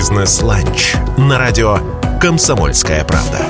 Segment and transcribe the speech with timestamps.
[0.00, 1.76] Бизнес-ланч на радио
[2.22, 3.40] «Комсомольская правда».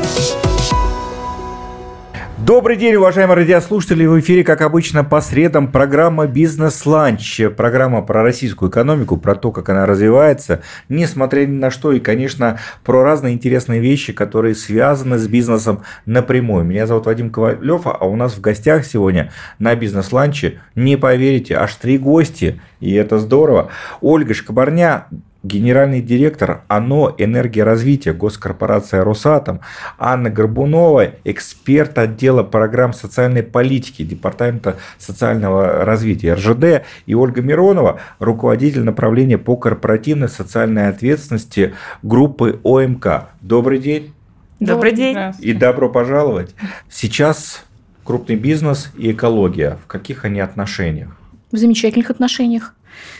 [2.38, 4.04] Добрый день, уважаемые радиослушатели.
[4.04, 7.40] В эфире, как обычно, по средам программа «Бизнес-ланч».
[7.56, 11.92] Программа про российскую экономику, про то, как она развивается, несмотря ни на что.
[11.92, 16.64] И, конечно, про разные интересные вещи, которые связаны с бизнесом напрямую.
[16.64, 19.30] Меня зовут Вадим Ковалев, а у нас в гостях сегодня
[19.60, 22.60] на «Бизнес-ланче», не поверите, аж три гости.
[22.80, 23.70] И это здорово.
[24.00, 25.06] Ольга Шкабарня,
[25.42, 29.60] генеральный директор ОНО «Энергоразвитие» госкорпорация «Росатом»,
[29.98, 38.84] Анна Горбунова, эксперт отдела программ социальной политики Департамента социального развития РЖД, и Ольга Миронова, руководитель
[38.84, 43.28] направления по корпоративной социальной ответственности группы ОМК.
[43.40, 44.12] Добрый день.
[44.58, 45.16] Добрый день.
[45.38, 46.54] И добро пожаловать.
[46.90, 47.64] Сейчас
[48.04, 49.78] крупный бизнес и экология.
[49.84, 51.16] В каких они отношениях?
[51.50, 52.74] В замечательных отношениях.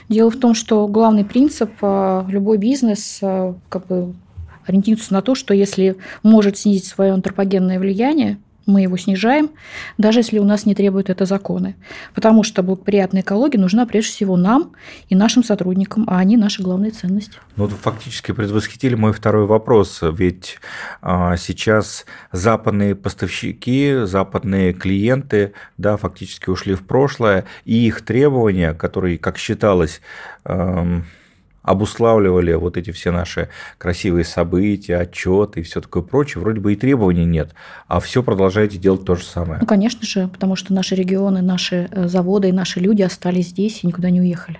[0.09, 4.15] Дело в том, что главный принцип э, любой бизнес э, как бы
[4.67, 9.51] ориентируется на то, что если может снизить свое антропогенное влияние, мы его снижаем,
[9.99, 11.77] даже если у нас не требуют это законы.
[12.15, 14.73] Потому что благоприятная экология нужна прежде всего нам
[15.09, 17.39] и нашим сотрудникам, а они наша главная ценность.
[17.57, 20.01] Ну, вы фактически предвосхитили мой второй вопрос.
[20.03, 20.59] Ведь
[21.03, 29.19] а, сейчас западные поставщики, западные клиенты да, фактически ушли в прошлое, и их требования, которые,
[29.19, 30.01] как считалось,
[30.45, 31.05] эм,
[31.63, 36.77] обуславливали вот эти все наши красивые события, отчеты и все такое прочее, вроде бы и
[36.77, 37.55] требований нет,
[37.87, 39.59] а все продолжаете делать то же самое.
[39.61, 43.83] Ну, конечно же, потому что наши регионы, наши э, заводы и наши люди остались здесь
[43.83, 44.59] и никуда не уехали.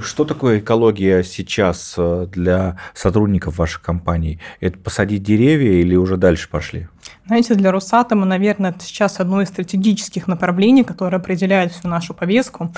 [0.00, 4.38] Что такое экология сейчас э, для сотрудников вашей компании?
[4.60, 6.88] Это посадить деревья или уже дальше пошли?
[7.32, 12.70] Знаете, для Росатома, наверное, это сейчас одно из стратегических направлений, которое определяет всю нашу повестку.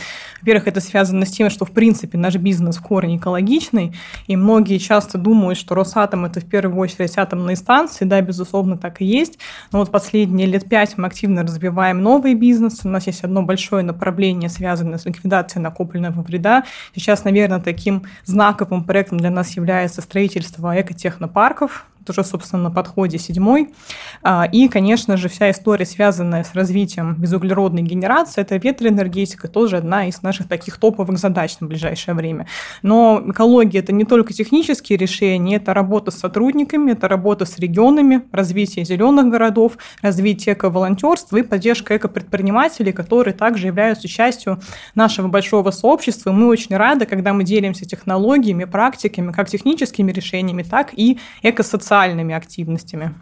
[0.43, 3.97] Во-первых, это связано с тем, что, в принципе, наш бизнес в корне экологичный,
[4.29, 9.01] и многие часто думают, что Росатом– это в первую очередь атомные станции, да, безусловно, так
[9.01, 9.41] и есть.
[9.73, 12.85] Но вот последние лет пять мы активно развиваем новый бизнес.
[12.85, 16.63] У нас есть одно большое направление, связанное с ликвидацией накопленного вреда.
[16.95, 23.75] Сейчас, наверное, таким знаковым проектом для нас является строительство экотехнопарков, уже, собственно, на подходе седьмой.
[24.23, 30.07] А, и, конечно же, вся история, связанная с развитием безуглеродной генерации, это ветроэнергетика, тоже одна
[30.07, 32.47] из наших таких топовых задач на ближайшее время.
[32.83, 38.23] Но экология– это не только технические решения, это работа с сотрудниками, это работа с регионами,
[38.33, 44.61] развитие зеленых городов, развитие эко-волонтерства и поддержка эко-предпринимателей, которые также являются частью
[44.95, 46.33] нашего большого сообщества.
[46.33, 52.35] Мы очень рады, когда мы делимся технологиями, практиками, как техническими решениями, так и эко-социальными социальными
[52.35, 53.15] активностями.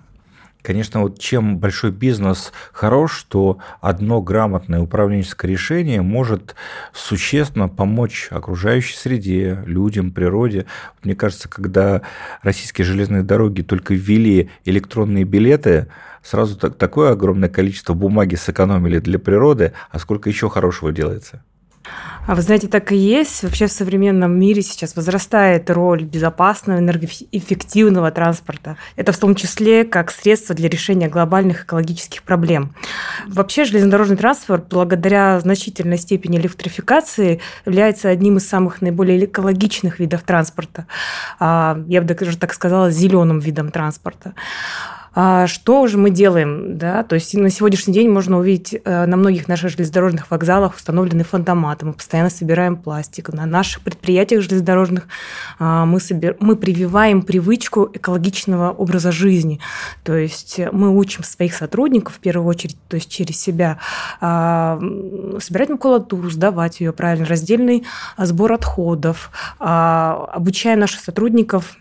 [0.62, 6.54] Конечно, вот чем большой бизнес хорош, то одно грамотное управленческое решение может
[6.94, 10.64] существенно помочь окружающей среде, людям, природе.
[11.02, 12.02] Мне кажется, когда
[12.42, 15.88] российские железные дороги только ввели электронные билеты,
[16.22, 21.42] сразу так, такое огромное количество бумаги сэкономили для природы, а сколько еще хорошего делается.
[22.26, 23.42] А вы знаете, так и есть.
[23.42, 28.76] Вообще в современном мире сейчас возрастает роль безопасного, энергоэффективного транспорта.
[28.94, 32.74] Это в том числе как средство для решения глобальных экологических проблем.
[33.26, 40.86] Вообще железнодорожный транспорт, благодаря значительной степени электрификации, является одним из самых наиболее экологичных видов транспорта.
[41.40, 44.34] А, я бы даже так сказала, зеленым видом транспорта.
[45.14, 46.78] А что же мы делаем?
[46.78, 47.02] Да?
[47.02, 51.84] То есть на сегодняшний день можно увидеть э, на многих наших железнодорожных вокзалах установлены фантоматы.
[51.84, 53.28] Мы постоянно собираем пластик.
[53.28, 55.06] На наших предприятиях железнодорожных
[55.58, 56.36] а, мы, собер...
[56.40, 59.60] мы прививаем привычку экологичного образа жизни.
[60.02, 63.78] То есть мы учим своих сотрудников в первую очередь, то есть через себя,
[64.20, 64.80] а,
[65.40, 67.84] собирать макулатуру, сдавать ее правильно, раздельный
[68.16, 71.76] сбор отходов, обучая наших сотрудников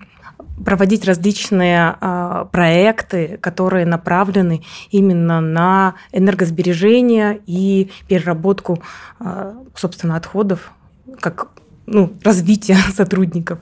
[0.65, 8.81] проводить различные э, проекты, которые направлены именно на энергосбережение и переработку,
[9.19, 10.71] э, собственно, отходов,
[11.19, 11.49] как
[11.85, 13.59] ну, развитие сотрудников.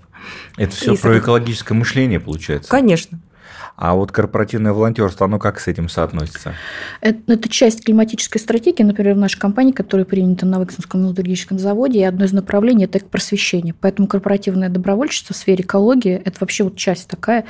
[0.57, 2.69] Это все про экологическое мышление, получается?
[2.69, 3.19] Конечно.
[3.75, 6.53] А вот корпоративное волонтерство, оно как с этим соотносится?
[7.01, 11.99] Это, это часть климатической стратегии, например, в нашей компании, которая принята на Выксинском металлургическом заводе,
[11.99, 13.73] и одно из направлений– это просвещение.
[13.79, 17.45] Поэтому корпоративное добровольчество в сфере экологии– это вообще вот часть такая,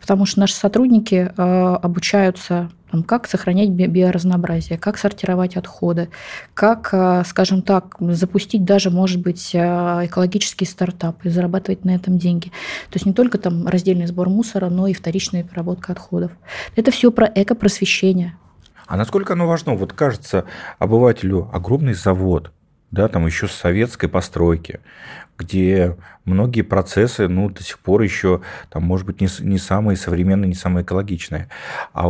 [0.00, 1.42] потому что наши сотрудники э,
[1.82, 6.08] обучаются там, как сохранять биоразнообразие, как сортировать отходы,
[6.54, 9.58] как, э, скажем так, запустить даже, может быть, э,
[10.06, 12.48] экологический стартап и зарабатывать на этом деньги.
[12.90, 16.32] То есть не только там раздельный сбор мусора, но и вторичная переработка отходов.
[16.76, 18.36] Это все про экопросвещение.
[18.86, 19.74] А насколько оно важно?
[19.74, 20.46] Вот кажется
[20.78, 22.52] обывателю огромный завод,
[22.90, 24.80] да, там еще с советской постройки,
[25.36, 28.40] где многие процессы, ну, до сих пор еще,
[28.70, 31.48] там, может быть, не, не самые современные, не самые экологичные.
[31.92, 32.06] А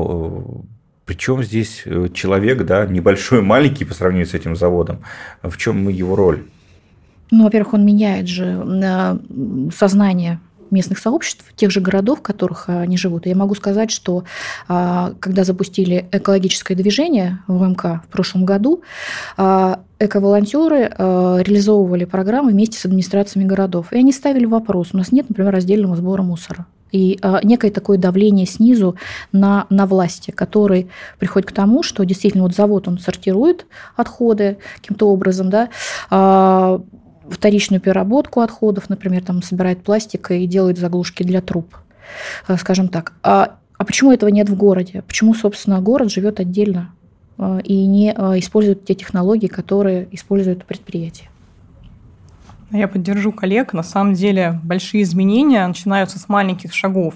[1.05, 5.03] причем здесь э, человек, да, небольшой, маленький по сравнению с этим заводом.
[5.43, 6.45] В чем его роль?
[7.31, 8.65] Ну, во-первых, он меняет же
[9.75, 10.41] сознание
[10.71, 13.27] местных сообществ, тех же городов, в которых они живут.
[13.27, 14.25] Я могу сказать, что
[14.69, 18.83] а, когда запустили экологическое движение в МК в прошлом году,
[19.37, 23.93] а, эко-волонтеры а, реализовывали программы вместе с администрациями городов.
[23.93, 26.67] И они ставили вопрос, у нас нет, например, раздельного сбора мусора.
[26.91, 28.97] И некое такое давление снизу
[29.31, 30.89] на, на власти, который
[31.19, 35.69] приходит к тому, что действительно вот завод, он сортирует отходы каким-то образом, да,
[37.31, 41.77] вторичную переработку отходов, например, там собирает пластик и делает заглушки для труб,
[42.47, 43.13] э, скажем так.
[43.23, 45.03] А, а почему этого нет в городе?
[45.03, 46.93] Почему, собственно, город живет отдельно
[47.39, 51.29] э, и не э, использует те технологии, которые используют предприятия?
[52.71, 53.73] Я поддержу коллег.
[53.73, 57.15] На самом деле большие изменения начинаются с маленьких шагов.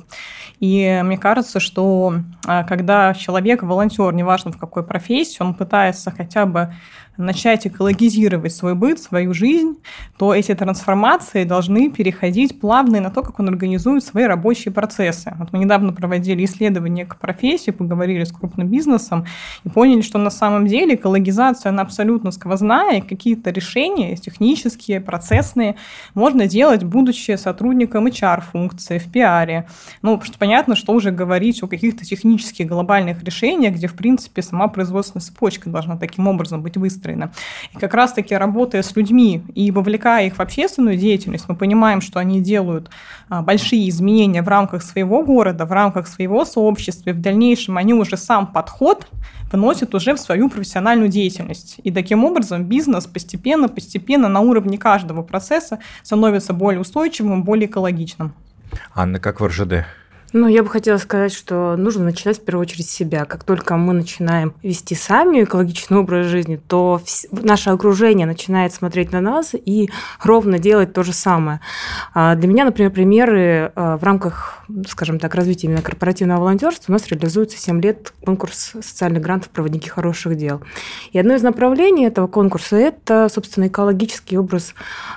[0.60, 6.72] И мне кажется, что когда человек, волонтер, неважно в какой профессии, он пытается хотя бы
[7.16, 9.76] начать экологизировать свой быт, свою жизнь,
[10.16, 15.34] то эти трансформации должны переходить плавно на то, как он организует свои рабочие процессы.
[15.38, 19.26] Вот мы недавно проводили исследование к профессии, поговорили с крупным бизнесом
[19.64, 25.76] и поняли, что на самом деле экологизация, она абсолютно сквозная, и какие-то решения технические, процессные
[26.14, 29.66] можно делать, будучи сотрудником HR-функции в пиаре.
[30.00, 34.42] Ну, потому что понятно, что уже говорить о каких-то технических глобальных решениях, где, в принципе,
[34.42, 37.32] сама производственная цепочка должна таким образом быть выстроена выстроена.
[37.72, 42.18] И как раз-таки работая с людьми и вовлекая их в общественную деятельность, мы понимаем, что
[42.18, 42.90] они делают
[43.28, 47.94] а, большие изменения в рамках своего города, в рамках своего сообщества, и в дальнейшем они
[47.94, 49.06] уже сам подход
[49.52, 51.80] вносят уже в свою профессиональную деятельность.
[51.84, 58.32] И таким образом бизнес постепенно, постепенно на уровне каждого процесса становится более устойчивым, более экологичным.
[58.94, 59.84] Анна, как в РЖД?
[60.34, 63.26] Ну, я бы хотела сказать, что нужно начинать в первую очередь с себя.
[63.26, 69.20] Как только мы начинаем вести сами экологичный образ жизни, то наше окружение начинает смотреть на
[69.20, 69.90] нас и
[70.22, 71.60] ровно делать то же самое.
[72.14, 76.94] А для меня, например, примеры а, в рамках, скажем так, развития именно корпоративного волонтерства у
[76.94, 80.62] нас реализуется 7 лет конкурс социальных грантов «Проводники хороших дел».
[81.12, 84.74] И одно из направлений этого конкурса– это, собственно, экологический образ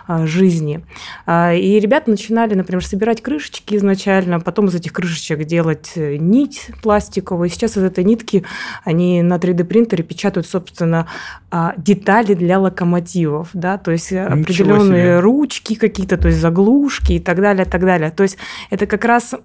[0.08, 0.84] а, жизни.
[1.26, 6.72] И ребята начинали, например, собирать крышечки изначально, потом из этих крышечек крышечек делать э, нить
[6.82, 7.50] пластиковую.
[7.50, 8.44] Сейчас из этой нитки
[8.84, 11.08] они на 3D-принтере печатают, собственно,
[11.52, 15.20] а, детали для локомотивов, да, то есть Ничего определенные себе.
[15.20, 18.10] ручки какие-то, то есть заглушки и так далее, и так далее.
[18.12, 18.38] То есть
[18.72, 19.36] это как раз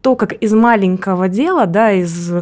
[0.00, 2.32] то, как из маленького дела, да, из,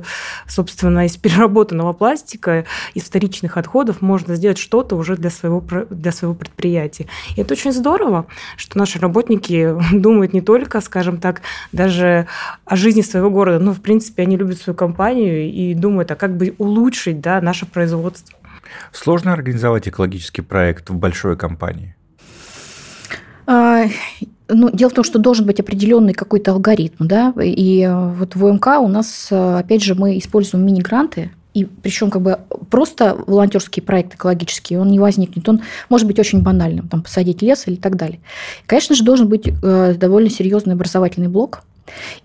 [0.47, 2.65] собственно, из переработанного пластика,
[2.95, 7.07] из вторичных отходов можно сделать что-то уже для своего, для своего предприятия.
[7.37, 8.27] И это очень здорово,
[8.57, 12.27] что наши работники думают не только, скажем так, даже
[12.65, 16.37] о жизни своего города, но, в принципе, они любят свою компанию и думают, а как
[16.37, 18.39] бы улучшить да, наше производство.
[18.93, 21.95] Сложно организовать экологический проект в большой компании?
[24.49, 28.45] Ну, дело в том, что должен быть определенный какой-то алгоритм, да, и э, вот в
[28.47, 32.39] ОМК у нас, э, опять же, мы используем мини-гранты, и причем как бы
[32.71, 35.47] просто волонтерский проект экологический, он не возникнет.
[35.49, 35.61] Он
[35.91, 38.21] может быть очень банальным, там посадить лес или так далее.
[38.67, 41.63] Конечно же, должен быть э, довольно серьезный образовательный блок.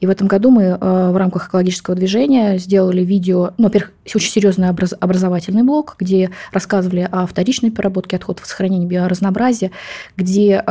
[0.01, 4.67] И в этом году мы в рамках экологического движения сделали видео, ну, во-первых, очень серьезный
[4.67, 9.71] образовательный блок, где рассказывали о вторичной переработке отходов, сохранении биоразнообразия,
[10.17, 10.61] где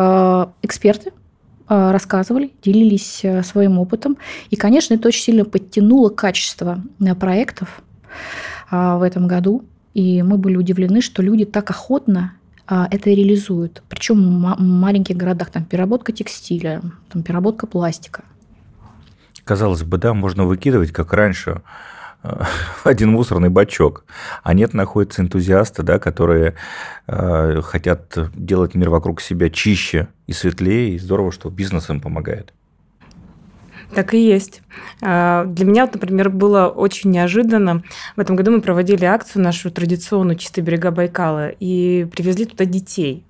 [0.62, 1.22] эксперты Э,
[1.69, 4.16] рассказывали, делились э, своим опытом.
[4.50, 7.83] И, конечно, это очень сильно подтянуло качество э, проектов
[8.71, 9.64] в этом году.
[9.92, 12.35] И мы были удивлены, что люди так охотно
[12.66, 13.83] это реализуют.
[13.88, 18.25] Причем в маленьких городах там переработка текстиля, там переработка пластика.
[19.45, 21.61] Казалось бы, да, можно выкидывать, как раньше,
[22.85, 24.05] один мусорный бачок.
[24.43, 26.55] А нет, находятся энтузиасты, да, которые
[27.07, 32.52] э, хотят делать мир вокруг себя чище и светлее, и здорово, что бизнес им помогает.
[33.95, 34.63] Так и есть.
[35.03, 37.83] А, для меня, например, было очень неожиданно.
[38.17, 43.25] В этом году мы проводили акцию нашу традиционную «Чистые берега Байкала» и привезли туда детей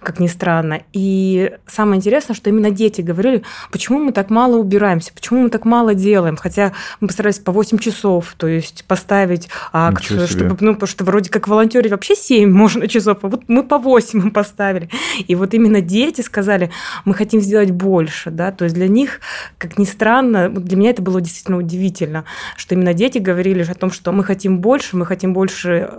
[0.00, 0.82] как ни странно.
[0.92, 5.64] И самое интересное, что именно дети говорили, почему мы так мало убираемся, почему мы так
[5.64, 10.88] мало делаем, хотя мы постарались по 8 часов, то есть поставить акцию, чтобы, ну, потому
[10.88, 14.88] что вроде как волонтеры вообще 7 можно часов, а вот мы по 8 им поставили.
[15.26, 16.70] И вот именно дети сказали,
[17.04, 19.20] мы хотим сделать больше, да, то есть для них,
[19.58, 22.24] как ни странно, странно, для меня это было действительно удивительно,
[22.56, 25.90] что именно дети говорили о том, что мы хотим больше, мы хотим больше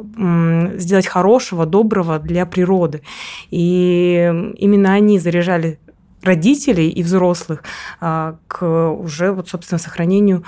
[0.78, 3.04] сделать хорошего, доброго для природы.
[3.52, 5.78] И именно они заряжали
[6.22, 7.64] родителей и взрослых
[8.02, 10.44] а, к уже, вот, собственно, сохранению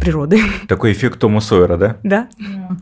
[0.00, 0.40] природы.
[0.68, 1.96] Такой эффект Тома Сойера, да?
[2.02, 2.28] Да.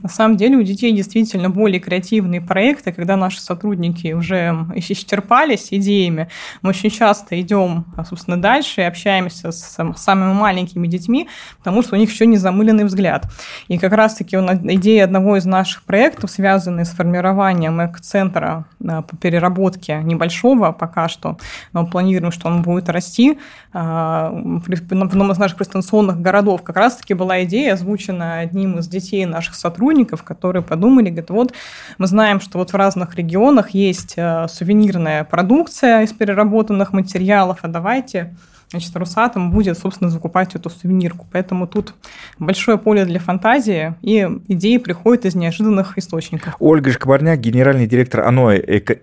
[0.02, 6.28] На самом деле у детей действительно более креативные проекты, когда наши сотрудники уже исчерпались идеями.
[6.62, 11.28] Мы очень часто идем, собственно, дальше и общаемся с самыми маленькими детьми,
[11.59, 13.26] потому что у них еще не замыленный взгляд.
[13.68, 20.00] И как раз-таки идея одного из наших проектов, связанная с формированием эко-центра а, по переработке
[20.02, 21.38] небольшого пока что,
[21.73, 23.38] но планируем, что он будет расти.
[23.73, 29.25] А, в одном из наших престанционных городов, как раз-таки была идея, озвучена одним из детей
[29.25, 31.54] наших сотрудников, которые подумали, говорят, вот
[31.99, 37.68] мы знаем, что вот в разных регионах есть э, сувенирная продукция из переработанных материалов, а
[37.68, 38.34] давайте
[38.71, 41.26] значит, Русатом будет, собственно, закупать эту сувенирку.
[41.33, 41.94] Поэтому тут
[42.38, 46.54] большое поле для фантазии, и идеи приходят из неожиданных источников.
[46.59, 48.56] Ольга Шкабарняк, генеральный директор АНО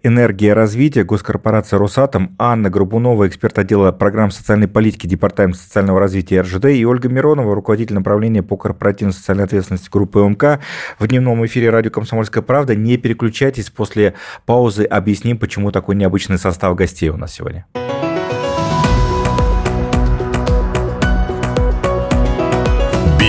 [0.04, 6.66] «Энергия развития» госкорпорации «Росатом», Анна Горбунова, эксперт отдела программ социальной политики Департамента социального развития РЖД,
[6.66, 10.60] и Ольга Миронова, руководитель направления по корпоративной социальной ответственности группы МК.
[11.00, 12.76] В дневном эфире радио «Комсомольская правда».
[12.76, 14.14] Не переключайтесь, после
[14.46, 17.66] паузы объясним, почему такой необычный состав гостей у нас сегодня.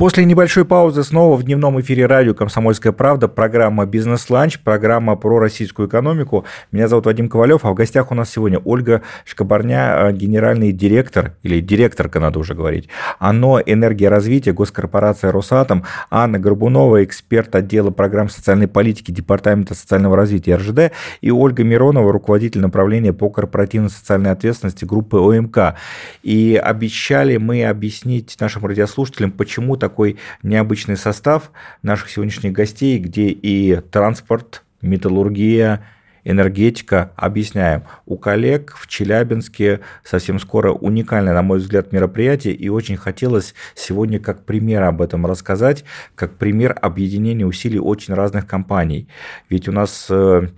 [0.00, 5.88] После небольшой паузы снова в дневном эфире радио «Комсомольская правда» программа «Бизнес-ланч», программа про российскую
[5.88, 6.46] экономику.
[6.72, 11.34] Меня зовут Вадим Ковалев, а в гостях у нас сегодня Ольга Шкабарня, э, генеральный директор,
[11.42, 12.88] или директорка, надо уже говорить,
[13.18, 20.56] ОНО «Энергия развития», госкорпорация «Росатом», Анна Горбунова, эксперт отдела программ социальной политики Департамента социального развития
[20.56, 25.74] РЖД, и Ольга Миронова, руководитель направления по корпоративной социальной ответственности группы ОМК.
[26.22, 31.50] И обещали мы объяснить нашим радиослушателям, почему так такой необычный состав
[31.82, 35.84] наших сегодняшних гостей, где и транспорт, металлургия,
[36.22, 37.10] энергетика.
[37.16, 37.82] Объясняем.
[38.06, 44.20] У коллег в Челябинске совсем скоро уникальное, на мой взгляд, мероприятие, и очень хотелось сегодня
[44.20, 49.08] как пример об этом рассказать, как пример объединения усилий очень разных компаний.
[49.48, 50.48] Ведь у нас э,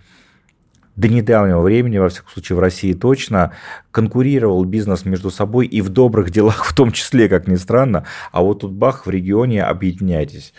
[0.96, 3.52] до недавнего времени, во всяком случае в России точно,
[3.90, 8.42] конкурировал бизнес между собой и в добрых делах в том числе, как ни странно, а
[8.42, 10.52] вот тут бах, в регионе объединяйтесь.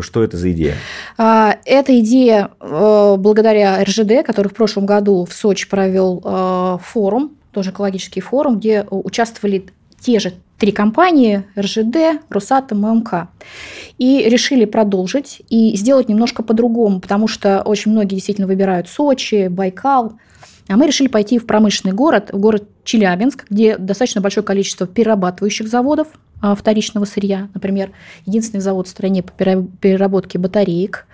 [0.00, 0.76] Что это за идея?
[1.18, 7.32] А, эта идея э, благодаря РЖД, который в прошлом году в Сочи провел э, форум,
[7.50, 9.66] тоже экологический форум, где участвовали
[10.04, 13.28] те же три компании– РЖД, Росатом и МК.
[13.98, 20.14] И решили продолжить и сделать немножко по-другому, потому что очень многие действительно выбирают Сочи, Байкал.
[20.68, 25.68] А мы решили пойти в промышленный город, в город Челябинск, где достаточно большое количество перерабатывающих
[25.68, 26.08] заводов
[26.56, 27.48] вторичного сырья.
[27.54, 27.90] Например,
[28.26, 31.06] единственный завод в стране по переработке батареек,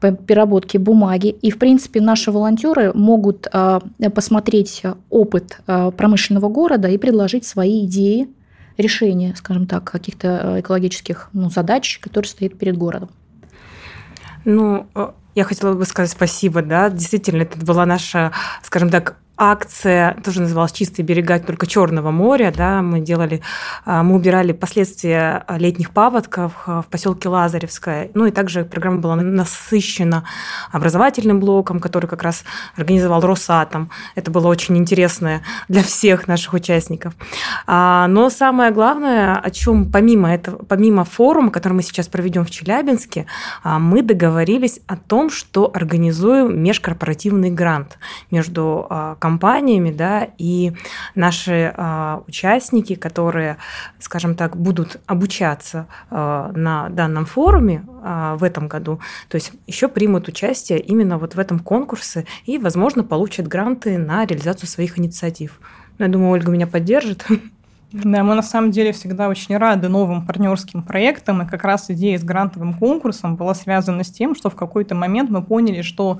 [0.00, 1.28] по переработке бумаги.
[1.28, 3.80] И, в принципе, наши волонтеры могут а,
[4.14, 8.28] посмотреть опыт промышленного города и предложить свои идеи
[8.76, 13.10] решения, скажем так, каких-то экологических ну, задач, которые стоят перед городом.
[14.44, 14.86] Ну,
[15.34, 20.72] я хотела бы сказать спасибо, да, действительно, это была наша, скажем так, акция тоже называлась
[20.72, 22.52] «Чистые берега только Черного моря».
[22.56, 23.42] Да, мы, делали,
[23.84, 28.10] а, мы убирали последствия летних паводков а, в поселке Лазаревское.
[28.14, 30.24] Ну и также программа была насыщена
[30.72, 32.44] образовательным блоком, который как раз
[32.76, 33.90] организовал Росатом.
[34.14, 37.14] Это было очень интересно для всех наших участников.
[37.66, 42.50] А, но самое главное, о чем помимо, этого, помимо форума, который мы сейчас проведем в
[42.50, 43.26] Челябинске,
[43.64, 47.98] мы договорились о том, что организуем межкорпоративный грант
[48.30, 48.88] между
[49.18, 49.25] компаниями,
[49.92, 50.72] да, и
[51.14, 53.56] наши э, участники, которые,
[53.98, 59.88] скажем так, будут обучаться э, на данном форуме э, в этом году, то есть еще
[59.88, 65.60] примут участие именно вот в этом конкурсе и, возможно, получат гранты на реализацию своих инициатив.
[65.98, 67.26] Ну, я думаю, Ольга меня поддержит.
[67.92, 72.18] Да, мы на самом деле всегда очень рады новым партнерским проектам, и как раз идея
[72.18, 76.18] с грантовым конкурсом была связана с тем, что в какой-то момент мы поняли, что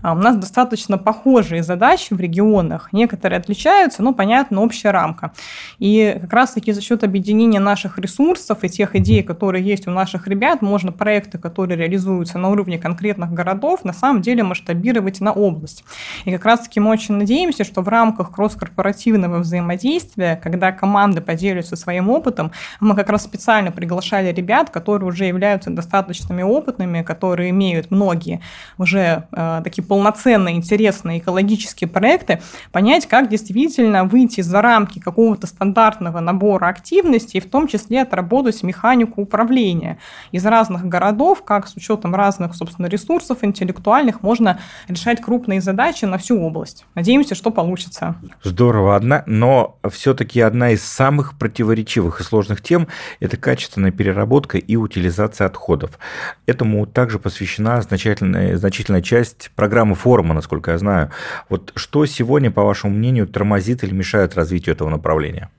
[0.00, 2.88] а, у нас достаточно похожие задачи в регионах.
[2.92, 5.32] Некоторые отличаются, но, понятно, общая рамка.
[5.78, 10.26] И как раз-таки за счет объединения наших ресурсов и тех идей, которые есть у наших
[10.28, 15.84] ребят, можно проекты, которые реализуются на уровне конкретных городов, на самом деле масштабировать на область.
[16.24, 21.74] И как раз-таки мы очень надеемся, что в рамках кросс-корпоративного взаимодействия, когда команда команды поделятся
[21.74, 22.52] своим опытом.
[22.80, 28.40] Мы как раз специально приглашали ребят, которые уже являются достаточными опытными, которые имеют многие
[28.78, 32.40] уже э, такие полноценные, интересные экологические проекты,
[32.70, 39.22] понять, как действительно выйти за рамки какого-то стандартного набора активностей, в том числе отработать механику
[39.22, 39.98] управления
[40.30, 46.16] из разных городов, как с учетом разных, собственно, ресурсов интеллектуальных можно решать крупные задачи на
[46.18, 46.84] всю область.
[46.94, 48.14] Надеемся, что получится.
[48.44, 52.88] Здорово, одна, но все-таки одна из самых противоречивых и сложных тем–
[53.20, 55.98] это качественная переработка и утилизация отходов.
[56.46, 61.10] Этому также посвящена значительная, значительная часть программы форума, насколько я знаю.
[61.48, 65.50] Вот что сегодня, по вашему мнению, тормозит или мешает развитию этого направления?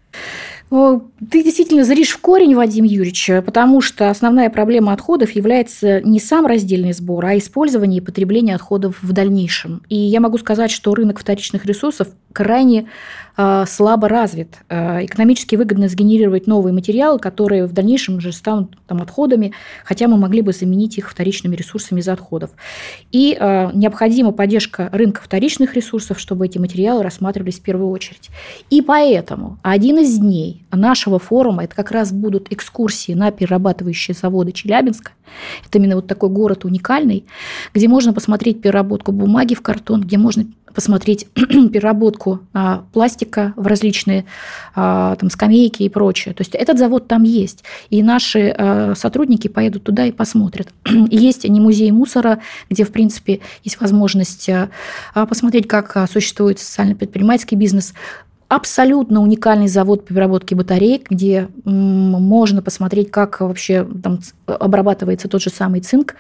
[0.69, 6.47] Ты действительно зришь в корень, Вадим Юрьевич, потому что основная проблема отходов является не сам
[6.47, 9.83] раздельный сбор, а использование и потребление отходов в дальнейшем.
[9.89, 12.89] И я могу сказать, что рынок вторичных ресурсов крайне
[13.37, 14.57] э, слабо развит.
[14.69, 19.53] Э, экономически выгодно сгенерировать новые материалы, которые в дальнейшем уже станут там, отходами,
[19.85, 22.51] хотя мы могли бы заменить их вторичными ресурсами из отходов.
[23.11, 28.29] И э, необходима поддержка рынка вторичных ресурсов, чтобы эти материалы рассматривались в первую очередь.
[28.69, 34.51] И поэтому один из дней нашего форума это как раз будут экскурсии на перерабатывающие заводы
[34.51, 35.11] Челябинска.
[35.65, 37.25] Это именно вот такой город уникальный,
[37.73, 44.25] где можно посмотреть переработку бумаги в картон, где можно посмотреть переработку а, пластика в различные
[44.75, 46.33] а, там, скамейки и прочее.
[46.33, 47.63] То есть этот завод там есть.
[47.89, 50.69] И наши а, сотрудники поедут туда и посмотрят.
[51.09, 52.39] Есть не музей мусора,
[52.69, 54.49] где, в принципе, есть возможность
[55.13, 57.93] посмотреть, как существует социально-предпринимательский бизнес,
[58.47, 65.49] абсолютно уникальный завод по переработке батареек, где можно посмотреть, как вообще там обрабатывается тот же
[65.49, 66.15] самый цинк.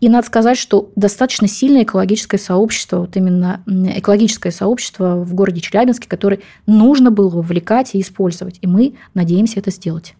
[0.00, 6.08] И надо сказать, что достаточно сильное экологическое сообщество, вот именно экологическое сообщество в городе Челябинске,
[6.08, 8.58] которое нужно было вовлекать и использовать.
[8.60, 10.14] И мы надеемся это сделать.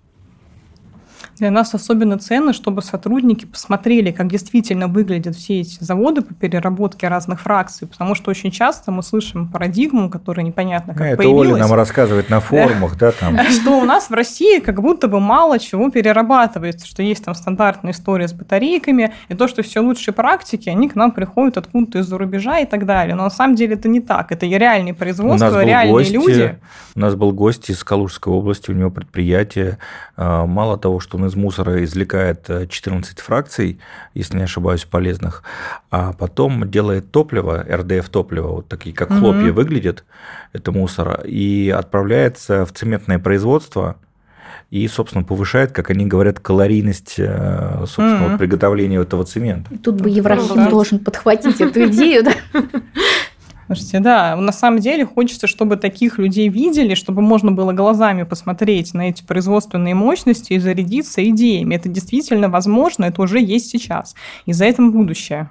[1.41, 7.09] Для нас особенно ценно, чтобы сотрудники посмотрели, как действительно выглядят все эти заводы по переработке
[7.09, 11.53] разных фракций, потому что очень часто мы слышим парадигму, которая непонятно как Это появилась.
[11.53, 13.39] Оля нам рассказывает на форумах, да, там.
[13.51, 17.93] Что у нас в России как будто бы мало чего перерабатывается, что есть там стандартная
[17.93, 22.19] история с батарейками, и то, что все лучшие практики, они к нам приходят откуда-то из-за
[22.19, 23.15] рубежа и так далее.
[23.15, 24.31] Но на самом деле это не так.
[24.31, 26.59] Это реальные производства, реальные гость, люди.
[26.95, 29.79] У нас был гость из Калужской области, у него предприятие.
[30.17, 33.81] А, мало того, что он из мусора извлекает 14 э, фракций,
[34.15, 35.43] если не ошибаюсь, полезных,
[35.91, 39.55] а потом делает топливо, РДФ-топливо, вот такие, как хлопья угу.
[39.55, 40.05] выглядят,
[40.53, 43.97] это мусор, и отправляется в цементное производство,
[44.71, 48.39] и, собственно, повышает, как они говорят, калорийность, э, собственно, mm-hmm.
[48.39, 49.69] приготовления этого цемента.
[49.83, 52.33] Тут бы Еврохим должен подхватить эту идею, да?
[53.73, 58.95] Слушайте, да, на самом деле хочется, чтобы таких людей видели, чтобы можно было глазами посмотреть
[58.95, 61.77] на эти производственные мощности и зарядиться идеями.
[61.77, 64.17] Это действительно возможно, это уже есть сейчас.
[64.45, 65.51] И за этим будущее.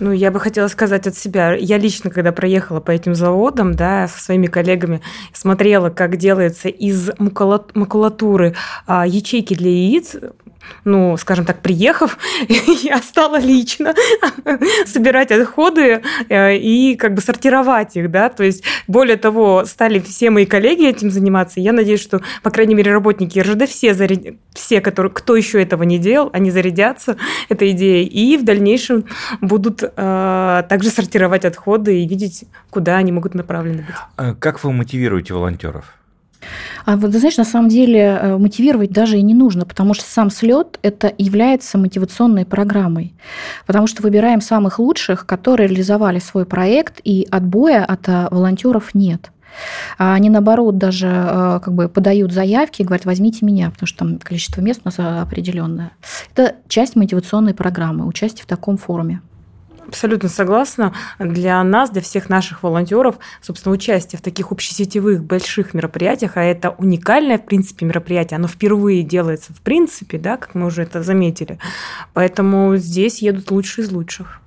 [0.00, 1.54] Ну, я бы хотела сказать от себя.
[1.54, 5.00] Я лично, когда проехала по этим заводам, да, со своими коллегами,
[5.32, 8.54] смотрела, как делается из макулатуры
[8.86, 10.16] а, ячейки для яиц
[10.84, 13.94] ну, скажем так, приехав, я стала лично
[14.86, 20.30] собирать отходы э, и как бы сортировать их, да, то есть более того, стали все
[20.30, 24.20] мои коллеги этим заниматься, я надеюсь, что, по крайней мере, работники РЖД все, заряд...
[24.54, 27.16] все которые, кто еще этого не делал, они зарядятся
[27.48, 29.04] этой идеей и в дальнейшем
[29.40, 33.96] будут э, также сортировать отходы и видеть, куда они могут направлены быть.
[34.16, 35.98] А как вы мотивируете волонтеров?
[36.84, 40.30] А вот, знаешь, на самом деле э, мотивировать даже и не нужно, потому что сам
[40.30, 43.14] слет это является мотивационной программой.
[43.66, 49.30] Потому что выбираем самых лучших, которые реализовали свой проект, и отбоя от э, волонтеров нет.
[49.98, 53.98] А они, наоборот, даже э, как бы подают заявки и говорят, возьмите меня, потому что
[53.98, 55.92] там количество мест у нас определенное.
[56.32, 59.20] Это часть мотивационной программы, участие в таком форуме.
[59.88, 60.92] Абсолютно согласна.
[61.18, 66.70] Для нас, для всех наших волонтеров, собственно, участие в таких общесетевых больших мероприятиях, а это
[66.70, 71.58] уникальное, в принципе, мероприятие, оно впервые делается в принципе, да, как мы уже это заметили.
[72.12, 74.42] Поэтому здесь едут лучшие из лучших.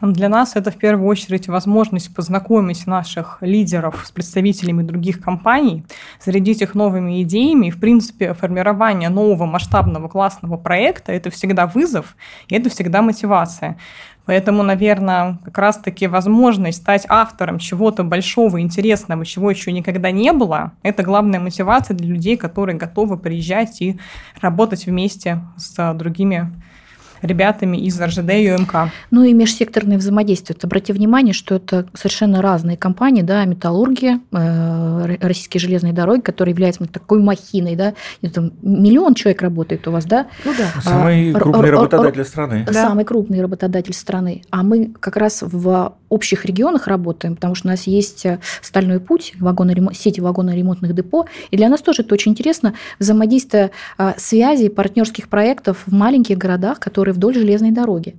[0.00, 5.84] Для нас это в первую очередь возможность познакомить наших лидеров с представителями других компаний,
[6.24, 7.68] зарядить их новыми идеями.
[7.68, 12.16] И, в принципе, формирование нового масштабного классного проекта– это всегда вызов,
[12.48, 13.76] и это всегда мотивация.
[14.26, 20.72] Поэтому, наверное, как раз-таки возможность стать автором чего-то большого, интересного, чего еще никогда не было,
[20.82, 23.98] это главная мотивация для людей, которые готовы приезжать и
[24.40, 26.50] работать вместе с другими
[27.24, 28.90] ребятами из РЖД и УМК.
[29.10, 30.56] Ну и межсекторные взаимодействия.
[30.62, 36.84] Обрати внимание, что это совершенно разные компании, да, металлургия, э, российские железные дороги, которые являются
[36.86, 40.26] такой махиной, да, это миллион человек работает у вас, да?
[40.44, 40.80] Ну да.
[40.82, 42.66] Самый а, крупный работодатель страны.
[42.70, 44.42] Самый крупный работодатель страны.
[44.50, 49.00] А мы как раз в общих регионах работаем, потому что у нас есть э, стальной
[49.00, 54.68] путь, вагоноремонт, сети вагоноремонтных депо, и для нас тоже это очень интересно, взаимодействие а, связей,
[54.68, 58.16] партнерских проектов в маленьких городах, которые вдоль железной дороги.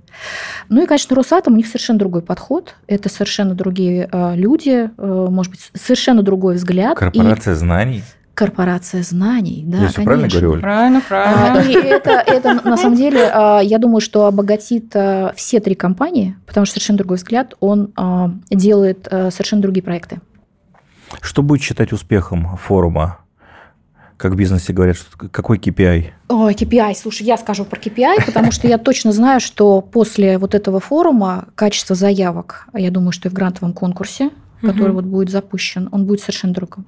[0.68, 5.30] Ну и, конечно, Росатом, у них совершенно другой подход, это совершенно другие а, люди, а,
[5.30, 6.98] может быть, совершенно другой взгляд.
[6.98, 7.56] Корпорация и...
[7.56, 8.02] знаний
[8.34, 9.64] корпорация знаний.
[9.66, 10.60] Да, я все правильно говорю, Оль?
[10.60, 11.58] Правильно, правильно.
[11.58, 14.94] А, и это, это, на самом деле, а, я думаю, что обогатит
[15.36, 17.94] все три компании, потому что совершенно другой взгляд, он
[18.50, 20.20] делает совершенно другие проекты.
[21.22, 23.20] Что будет считать успехом форума?
[24.16, 26.06] Как в бизнесе говорят, что какой KPI?
[26.28, 30.54] О, KPI, слушай, я скажу про KPI, потому что я точно знаю, что после вот
[30.54, 34.30] этого форума качество заявок, я думаю, что и в грантовом конкурсе
[34.62, 34.96] который угу.
[34.96, 36.86] вот будет запущен, он будет совершенно другим.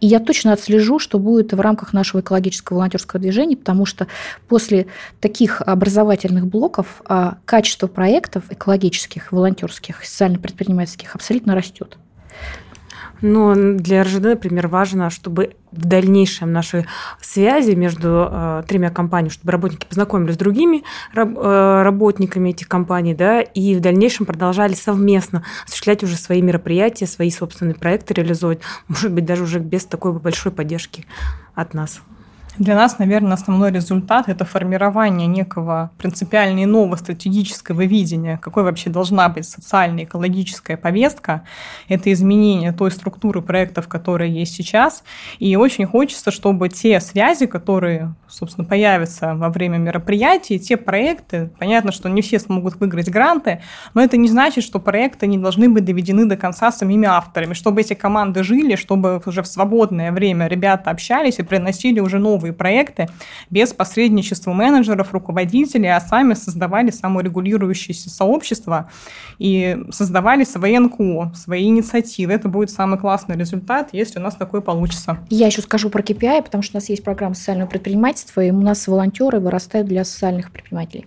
[0.00, 4.06] И я точно отслежу, что будет в рамках нашего экологического волонтерского движения, потому что
[4.46, 4.86] после
[5.20, 11.98] таких образовательных блоков а, качество проектов экологических, волонтерских, социально-предпринимательских абсолютно растет.
[13.20, 16.86] Но для РЖД, например, важно, чтобы в дальнейшем наши
[17.20, 23.14] связи между э, тремя компаниями, чтобы работники познакомились с другими раб, э, работниками этих компаний,
[23.14, 29.12] да, и в дальнейшем продолжали совместно осуществлять уже свои мероприятия, свои собственные проекты реализовывать, может
[29.12, 31.04] быть, даже уже без такой большой поддержки
[31.54, 32.00] от нас.
[32.58, 39.28] Для нас, наверное, основной результат– это формирование некого принципиально иного стратегического видения, какой вообще должна
[39.28, 41.44] быть социальная экологическая повестка.
[41.88, 45.04] Это изменение той структуры проектов, которые есть сейчас.
[45.38, 51.92] И очень хочется, чтобы те связи, которые, собственно, появятся во время мероприятий, те проекты, понятно,
[51.92, 53.62] что не все смогут выиграть гранты,
[53.94, 57.82] но это не значит, что проекты не должны быть доведены до конца самими авторами, чтобы
[57.82, 62.52] эти команды жили, чтобы уже в свободное время ребята общались и приносили уже новые новые
[62.52, 63.08] проекты
[63.50, 68.90] без посредничества менеджеров, руководителей, а сами создавали саморегулирующиеся сообщества
[69.38, 72.32] и создавали свои НКО, свои инициативы.
[72.32, 75.18] Это будет самый классный результат, если у нас такое получится.
[75.30, 78.60] Я еще скажу про KPI, потому что у нас есть программа социального предпринимательства, и у
[78.60, 81.06] нас волонтеры вырастают для социальных предпринимателей.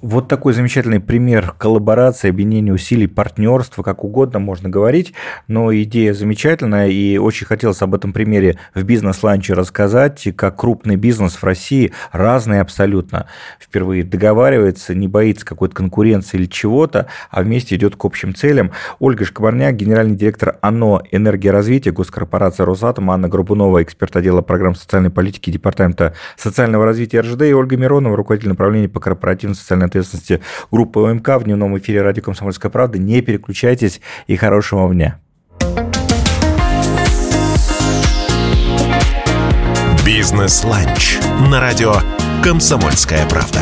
[0.00, 5.12] Вот такой замечательный пример коллаборации, объединения усилий, партнерства, как угодно можно говорить,
[5.48, 11.34] но идея замечательная, и очень хотелось об этом примере в бизнес-ланче рассказать, как крупный бизнес
[11.34, 13.26] в России, разный абсолютно,
[13.58, 18.70] впервые договаривается, не боится какой-то конкуренции или чего-то, а вместе идет к общим целям.
[19.00, 25.50] Ольга Шкабарняк, генеральный директор ОНО «Энергоразвитие», госкорпорация «Росатом», Анна Горбунова, эксперт отдела программ социальной политики
[25.50, 31.28] Департамента социального развития РЖД, и Ольга Миронова, руководитель направления по корпоративной социальной ответственности группы ОМК
[31.28, 32.98] в дневном эфире радио «Комсомольская правда».
[32.98, 35.18] Не переключайтесь и хорошего вам дня.
[40.04, 41.18] Бизнес-ланч
[41.50, 41.94] на радио
[42.42, 43.60] «Комсомольская правда».